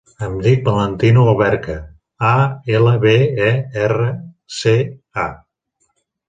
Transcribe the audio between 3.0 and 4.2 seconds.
be, e, erra,